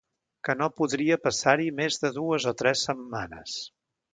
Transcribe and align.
Que 0.47 0.53
no 0.61 0.69
podria 0.79 1.17
passar-hi 1.27 1.67
més 1.81 2.01
de 2.05 2.13
dues 2.17 2.49
o 2.53 2.57
tres 2.63 2.87
setmanes. 2.91 3.61